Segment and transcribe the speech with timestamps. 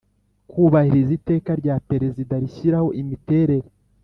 [0.49, 3.67] Kubahiriza Iteka Rya Perezida Rishyiraho Imiterere